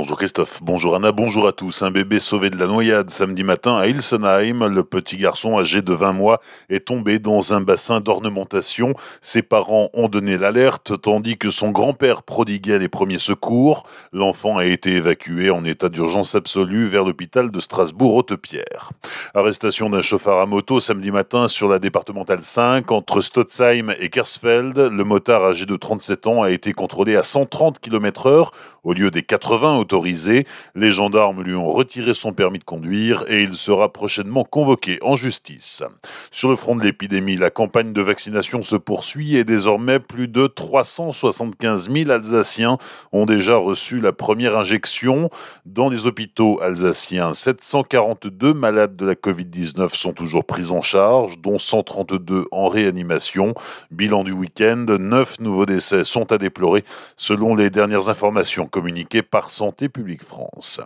[0.00, 1.82] Bonjour Christophe, bonjour Anna, bonjour à tous.
[1.82, 4.64] Un bébé sauvé de la noyade samedi matin à Ilsenheim.
[4.68, 6.40] Le petit garçon âgé de 20 mois
[6.70, 8.94] est tombé dans un bassin d'ornementation.
[9.22, 13.88] Ses parents ont donné l'alerte tandis que son grand-père prodiguait les premiers secours.
[14.12, 18.92] L'enfant a été évacué en état d'urgence absolue vers l'hôpital de Strasbourg-Hautepierre.
[19.34, 24.78] Arrestation d'un chauffeur à moto samedi matin sur la départementale 5 entre Stotzheim et Kersfeld.
[24.78, 28.52] Le motard âgé de 37 ans a été contrôlé à 130 km heure
[28.88, 30.46] au lieu des 80 autorisés.
[30.74, 35.14] Les gendarmes lui ont retiré son permis de conduire et il sera prochainement convoqué en
[35.14, 35.82] justice.
[36.30, 40.46] Sur le front de l'épidémie, la campagne de vaccination se poursuit et désormais plus de
[40.46, 42.78] 375 000 Alsaciens
[43.12, 45.28] ont déjà reçu la première injection.
[45.66, 51.58] Dans les hôpitaux alsaciens, 742 malades de la Covid-19 sont toujours pris en charge, dont
[51.58, 53.52] 132 en réanimation.
[53.90, 56.84] Bilan du week-end, 9 nouveaux décès sont à déplorer
[57.18, 60.80] selon les dernières informations communiqué par Santé publique France.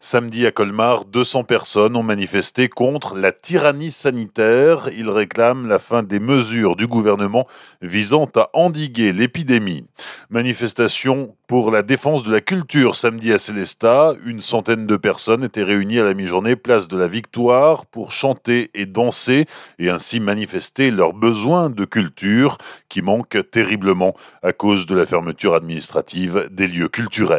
[0.00, 4.88] Samedi à Colmar, 200 personnes ont manifesté contre la tyrannie sanitaire.
[4.96, 7.46] Ils réclament la fin des mesures du gouvernement
[7.82, 9.84] visant à endiguer l'épidémie.
[10.30, 14.14] Manifestation pour la défense de la culture samedi à Célestat.
[14.24, 18.70] Une centaine de personnes étaient réunies à la mi-journée place de la Victoire pour chanter
[18.72, 19.44] et danser
[19.78, 22.56] et ainsi manifester leurs besoins de culture
[22.88, 27.33] qui manquent terriblement à cause de la fermeture administrative des lieux culturels.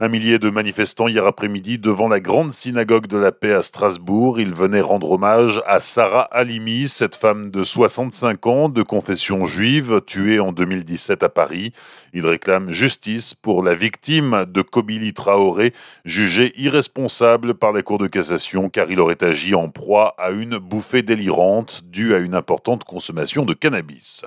[0.00, 4.40] Un millier de manifestants hier après-midi devant la grande synagogue de la paix à Strasbourg.
[4.40, 10.00] Ils venaient rendre hommage à Sarah Halimi, cette femme de 65 ans de confession juive
[10.06, 11.72] tuée en 2017 à Paris.
[12.14, 15.72] Ils réclament justice pour la victime de Kobili Traoré,
[16.04, 20.58] jugé irresponsable par la Cour de cassation car il aurait agi en proie à une
[20.58, 24.24] bouffée délirante due à une importante consommation de cannabis.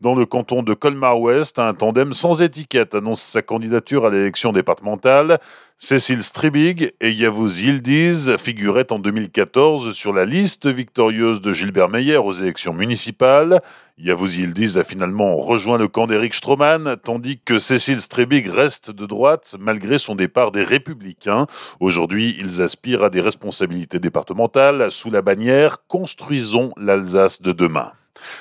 [0.00, 5.40] Dans le canton de Colmar-Ouest, un tandem sans étiquette annonce sa candidature à l'élection départementale.
[5.82, 12.18] Cécile Stribig et Yavuz Yildiz figuraient en 2014 sur la liste victorieuse de Gilbert Meyer
[12.18, 13.62] aux élections municipales.
[13.96, 19.06] Yavuz Yildiz a finalement rejoint le camp d'Éric Stroman, tandis que Cécile Stribig reste de
[19.06, 21.46] droite malgré son départ des Républicains.
[21.80, 27.92] Aujourd'hui, ils aspirent à des responsabilités départementales sous la bannière Construisons l'Alsace de demain.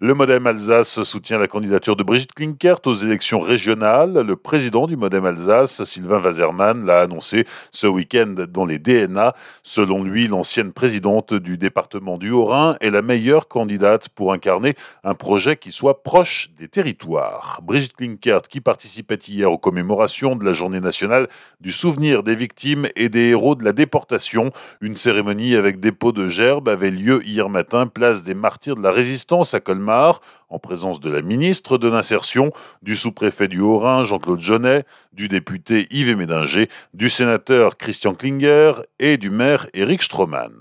[0.00, 4.14] Le Modem Alsace soutient la candidature de Brigitte Klinkert aux élections régionales.
[4.14, 9.34] Le président du Modem Alsace, Sylvain Wazerman, l'a annoncé ce week-end dans les DNA.
[9.62, 14.74] Selon lui, l'ancienne présidente du département du Haut-Rhin est la meilleure candidate pour incarner
[15.04, 17.60] un projet qui soit proche des territoires.
[17.62, 21.28] Brigitte Klinkert, qui participait hier aux commémorations de la journée nationale
[21.60, 26.28] du souvenir des victimes et des héros de la déportation, une cérémonie avec dépôt de
[26.28, 30.20] gerbes avait lieu hier matin, place des martyrs de la résistance à Colmar,
[30.52, 32.52] en présence de la ministre de l'Insertion,
[32.82, 39.16] du sous-préfet du Haut-Rhin, Jean-Claude Jeunet, du député Yves Médinger, du sénateur Christian Klinger et
[39.16, 40.52] du maire Éric Stroman.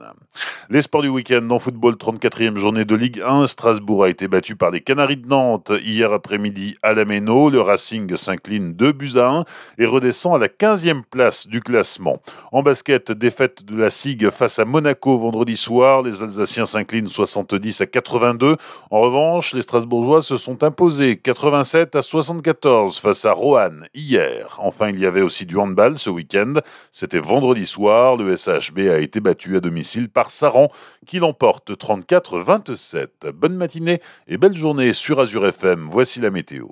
[0.70, 3.48] Les sports du week-end en football, 34e journée de Ligue 1.
[3.48, 7.50] Strasbourg a été battu par les Canaries de Nantes hier après-midi à la Méno.
[7.50, 9.46] Le Racing s'incline 2 buts à 1
[9.78, 12.22] et redescend à la 15e place du classement.
[12.54, 16.02] En basket, défaite de la SIG face à Monaco vendredi soir.
[16.02, 18.56] Les Alsaciens s'inclinent 70 à 82.
[18.90, 24.58] En revanche, les Strasbourgeois se sont imposés 87 à 74 face à Roanne hier.
[24.60, 26.54] Enfin, il y avait aussi du handball ce week-end.
[26.92, 28.16] C'était vendredi soir.
[28.16, 30.70] Le SHB a été battu à domicile par Saran
[31.08, 33.32] qui l'emporte 34-27.
[33.34, 35.88] Bonne matinée et belle journée sur Azure FM.
[35.90, 36.68] Voici la météo.